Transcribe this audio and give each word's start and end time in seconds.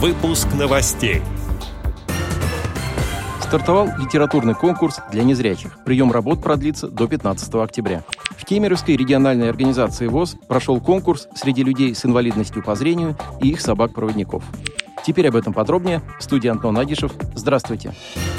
Выпуск 0.00 0.46
новостей. 0.56 1.22
Стартовал 3.40 3.88
литературный 3.98 4.54
конкурс 4.54 5.00
для 5.10 5.24
незрячих. 5.24 5.76
Прием 5.84 6.12
работ 6.12 6.40
продлится 6.40 6.86
до 6.86 7.08
15 7.08 7.52
октября. 7.56 8.04
В 8.36 8.44
Кемеровской 8.44 8.96
региональной 8.96 9.48
организации 9.48 10.06
ВОЗ 10.06 10.36
прошел 10.46 10.80
конкурс 10.80 11.26
среди 11.34 11.64
людей 11.64 11.96
с 11.96 12.06
инвалидностью 12.06 12.62
по 12.62 12.76
зрению 12.76 13.16
и 13.42 13.48
их 13.48 13.60
собак-проводников. 13.60 14.44
Теперь 15.04 15.26
об 15.26 15.34
этом 15.34 15.52
подробнее. 15.52 16.00
В 16.20 16.22
студии 16.22 16.46
Антон 16.46 16.78
Агишев. 16.78 17.10
Здравствуйте. 17.34 17.92
Здравствуйте. 17.92 18.38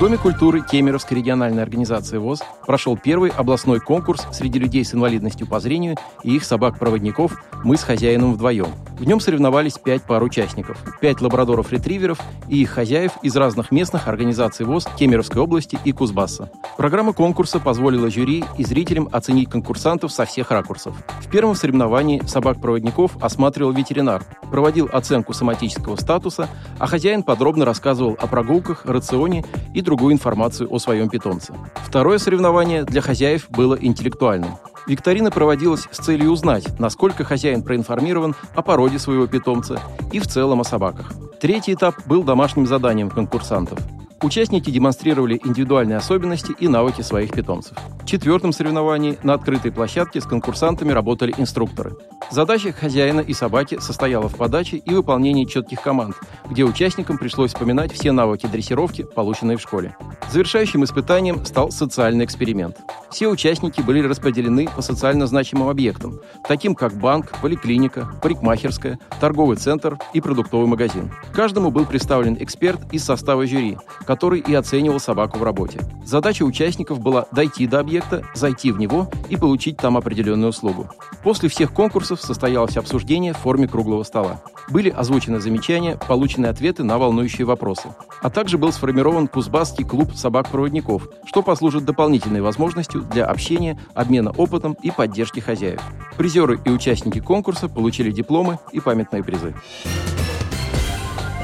Доме 0.00 0.16
культуры 0.16 0.62
Кемеровской 0.62 1.18
региональной 1.18 1.62
организации 1.62 2.16
ВОЗ 2.16 2.40
прошел 2.64 2.96
первый 2.96 3.30
областной 3.30 3.80
конкурс 3.80 4.26
среди 4.32 4.58
людей 4.58 4.82
с 4.82 4.94
инвалидностью 4.94 5.46
по 5.46 5.60
зрению 5.60 5.96
и 6.22 6.36
их 6.36 6.44
собак-проводников 6.44 7.38
«Мы 7.64 7.76
с 7.76 7.82
хозяином 7.82 8.32
вдвоем». 8.32 8.68
В 9.00 9.06
нем 9.06 9.18
соревновались 9.18 9.78
пять 9.78 10.02
пар 10.02 10.22
участников, 10.22 10.76
пять 11.00 11.22
лабрадоров-ретриверов 11.22 12.20
и 12.48 12.60
их 12.60 12.68
хозяев 12.68 13.12
из 13.22 13.34
разных 13.34 13.70
местных 13.70 14.08
организаций 14.08 14.66
ВОЗ 14.66 14.86
Кемеровской 14.98 15.40
области 15.40 15.78
и 15.86 15.92
Кузбасса. 15.92 16.50
Программа 16.76 17.14
конкурса 17.14 17.60
позволила 17.60 18.10
жюри 18.10 18.44
и 18.58 18.64
зрителям 18.64 19.08
оценить 19.10 19.48
конкурсантов 19.48 20.12
со 20.12 20.26
всех 20.26 20.50
ракурсов. 20.50 20.94
В 21.22 21.30
первом 21.30 21.54
соревновании 21.54 22.20
собак-проводников 22.26 23.12
осматривал 23.22 23.72
ветеринар, 23.72 24.22
проводил 24.50 24.90
оценку 24.92 25.32
соматического 25.32 25.96
статуса, 25.96 26.50
а 26.78 26.86
хозяин 26.86 27.22
подробно 27.22 27.64
рассказывал 27.64 28.18
о 28.20 28.26
прогулках, 28.26 28.84
рационе 28.84 29.46
и 29.72 29.80
другую 29.80 30.12
информацию 30.12 30.70
о 30.70 30.78
своем 30.78 31.08
питомце. 31.08 31.54
Второе 31.86 32.18
соревнование 32.18 32.84
для 32.84 33.00
хозяев 33.00 33.48
было 33.48 33.78
интеллектуальным. 33.80 34.58
Викторина 34.90 35.30
проводилась 35.30 35.86
с 35.92 35.98
целью 35.98 36.32
узнать, 36.32 36.66
насколько 36.80 37.22
хозяин 37.22 37.62
проинформирован 37.62 38.34
о 38.56 38.62
породе 38.62 38.98
своего 38.98 39.28
питомца 39.28 39.80
и 40.10 40.18
в 40.18 40.26
целом 40.26 40.62
о 40.62 40.64
собаках. 40.64 41.12
Третий 41.40 41.74
этап 41.74 41.94
был 42.06 42.24
домашним 42.24 42.66
заданием 42.66 43.08
конкурсантов. 43.08 43.78
Участники 44.22 44.70
демонстрировали 44.70 45.40
индивидуальные 45.42 45.96
особенности 45.96 46.52
и 46.58 46.68
навыки 46.68 47.00
своих 47.00 47.32
питомцев. 47.32 47.78
В 48.02 48.06
четвертом 48.06 48.52
соревновании 48.52 49.18
на 49.22 49.32
открытой 49.32 49.72
площадке 49.72 50.20
с 50.20 50.24
конкурсантами 50.24 50.92
работали 50.92 51.34
инструкторы. 51.38 51.96
Задача 52.30 52.72
хозяина 52.72 53.20
и 53.20 53.32
собаки 53.32 53.78
состояла 53.80 54.28
в 54.28 54.36
подаче 54.36 54.76
и 54.76 54.94
выполнении 54.94 55.46
четких 55.46 55.80
команд, 55.80 56.16
где 56.48 56.64
участникам 56.64 57.18
пришлось 57.18 57.52
вспоминать 57.52 57.92
все 57.92 58.12
навыки 58.12 58.46
дрессировки, 58.46 59.02
полученные 59.02 59.56
в 59.56 59.62
школе. 59.62 59.96
Завершающим 60.30 60.84
испытанием 60.84 61.44
стал 61.44 61.72
социальный 61.72 62.24
эксперимент. 62.24 62.76
Все 63.10 63.26
участники 63.26 63.80
были 63.80 64.06
распределены 64.06 64.68
по 64.68 64.82
социально 64.82 65.26
значимым 65.26 65.68
объектам, 65.68 66.20
таким 66.46 66.76
как 66.76 66.94
банк, 66.94 67.32
поликлиника, 67.40 68.12
парикмахерская, 68.22 69.00
торговый 69.18 69.56
центр 69.56 69.98
и 70.12 70.20
продуктовый 70.20 70.68
магазин. 70.68 71.10
Каждому 71.32 71.72
был 71.72 71.86
представлен 71.86 72.36
эксперт 72.38 72.80
из 72.92 73.04
состава 73.04 73.44
жюри, 73.46 73.76
который 74.10 74.40
и 74.40 74.52
оценивал 74.54 74.98
собаку 74.98 75.38
в 75.38 75.44
работе. 75.44 75.78
Задача 76.04 76.42
участников 76.42 76.98
была 76.98 77.26
дойти 77.30 77.68
до 77.68 77.78
объекта, 77.78 78.24
зайти 78.34 78.72
в 78.72 78.80
него 78.80 79.08
и 79.28 79.36
получить 79.36 79.76
там 79.76 79.96
определенную 79.96 80.48
услугу. 80.48 80.90
После 81.22 81.48
всех 81.48 81.72
конкурсов 81.72 82.20
состоялось 82.20 82.76
обсуждение 82.76 83.34
в 83.34 83.36
форме 83.36 83.68
круглого 83.68 84.02
стола. 84.02 84.42
Были 84.68 84.90
озвучены 84.90 85.38
замечания, 85.38 85.96
получены 86.08 86.46
ответы 86.46 86.82
на 86.82 86.98
волнующие 86.98 87.44
вопросы. 87.44 87.90
А 88.20 88.30
также 88.30 88.58
был 88.58 88.72
сформирован 88.72 89.28
Кузбасский 89.28 89.84
клуб 89.84 90.12
собак-проводников, 90.12 91.06
что 91.24 91.44
послужит 91.44 91.84
дополнительной 91.84 92.40
возможностью 92.40 93.02
для 93.02 93.26
общения, 93.26 93.78
обмена 93.94 94.32
опытом 94.32 94.76
и 94.82 94.90
поддержки 94.90 95.38
хозяев. 95.38 95.80
Призеры 96.16 96.58
и 96.64 96.70
участники 96.70 97.20
конкурса 97.20 97.68
получили 97.68 98.10
дипломы 98.10 98.58
и 98.72 98.80
памятные 98.80 99.22
призы. 99.22 99.54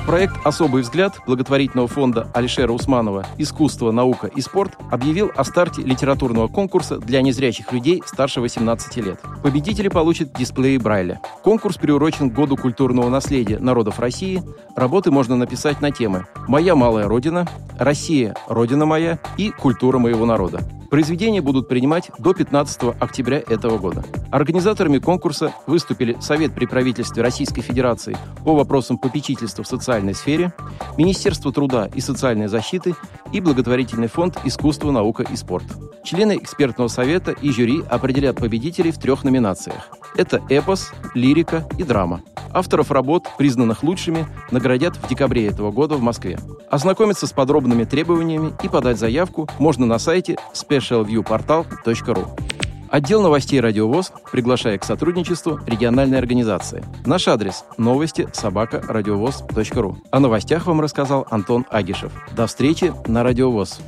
Проект 0.06 0.34
«Особый 0.44 0.82
взгляд» 0.82 1.18
благотворительного 1.26 1.88
фонда 1.88 2.28
Алишера 2.32 2.70
Усманова 2.70 3.26
«Искусство, 3.38 3.90
наука 3.90 4.28
и 4.28 4.40
спорт» 4.40 4.78
объявил 4.92 5.32
о 5.34 5.42
старте 5.42 5.82
литературного 5.82 6.46
конкурса 6.46 6.98
для 6.98 7.22
незрячих 7.22 7.72
людей 7.72 8.04
старше 8.06 8.40
18 8.40 8.96
лет. 8.98 9.20
Победители 9.42 9.88
получат 9.88 10.32
дисплеи 10.32 10.76
Брайля. 10.76 11.20
Конкурс 11.42 11.76
приурочен 11.76 12.30
к 12.30 12.34
Году 12.34 12.56
культурного 12.56 13.10
наследия 13.10 13.58
народов 13.58 13.98
России. 13.98 14.44
Работы 14.76 15.10
можно 15.10 15.34
написать 15.34 15.80
на 15.80 15.90
темы 15.90 16.26
«Моя 16.46 16.76
малая 16.76 17.08
родина», 17.08 17.48
«Россия– 17.76 18.36
родина 18.48 18.86
моя» 18.86 19.18
и 19.36 19.50
«Культура 19.50 19.98
моего 19.98 20.24
народа». 20.24 20.60
Произведения 20.96 21.42
будут 21.42 21.68
принимать 21.68 22.10
до 22.18 22.32
15 22.32 22.96
октября 22.98 23.36
этого 23.36 23.76
года. 23.76 24.02
Организаторами 24.30 24.96
конкурса 24.96 25.52
выступили 25.66 26.16
Совет 26.22 26.54
при 26.54 26.64
правительстве 26.64 27.22
Российской 27.22 27.60
Федерации 27.60 28.16
по 28.46 28.54
вопросам 28.54 28.96
попечительства 28.96 29.62
в 29.62 29.68
социальной 29.68 30.14
сфере, 30.14 30.54
Министерство 30.96 31.52
труда 31.52 31.90
и 31.94 32.00
социальной 32.00 32.46
защиты 32.46 32.94
и 33.30 33.42
благотворительный 33.42 34.08
фонд 34.08 34.38
«Искусство, 34.44 34.90
наука 34.90 35.22
и 35.22 35.36
спорт». 35.36 35.66
Члены 36.06 36.36
экспертного 36.36 36.86
совета 36.86 37.32
и 37.32 37.50
жюри 37.50 37.82
определят 37.90 38.36
победителей 38.36 38.92
в 38.92 38.98
трех 38.98 39.24
номинациях. 39.24 39.88
Это 40.16 40.40
эпос, 40.48 40.92
лирика 41.14 41.68
и 41.78 41.82
драма. 41.82 42.22
Авторов 42.52 42.92
работ, 42.92 43.26
признанных 43.36 43.82
лучшими, 43.82 44.24
наградят 44.52 44.94
в 44.94 45.08
декабре 45.08 45.48
этого 45.48 45.72
года 45.72 45.96
в 45.96 46.00
Москве. 46.00 46.38
Ознакомиться 46.70 47.26
с 47.26 47.32
подробными 47.32 47.82
требованиями 47.82 48.54
и 48.62 48.68
подать 48.68 49.00
заявку 49.00 49.48
можно 49.58 49.84
на 49.84 49.98
сайте 49.98 50.36
specialviewportal.ru. 50.54 52.40
Отдел 52.88 53.20
новостей 53.20 53.58
«Радиовоз» 53.58 54.12
приглашает 54.30 54.82
к 54.82 54.84
сотрудничеству 54.84 55.58
региональной 55.66 56.18
организации. 56.18 56.84
Наш 57.04 57.26
адрес– 57.26 57.64
новости 57.78 58.28
собака 58.32 58.80
радиовоз.ру. 58.86 59.98
О 60.12 60.20
новостях 60.20 60.66
вам 60.66 60.80
рассказал 60.80 61.26
Антон 61.32 61.66
Агишев. 61.68 62.12
До 62.36 62.46
встречи 62.46 62.92
на 63.08 63.24
«Радиовоз». 63.24 63.80